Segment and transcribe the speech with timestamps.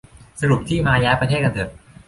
[0.41, 1.71] สรุปที่มา ย้ายประเทศกันเถอะ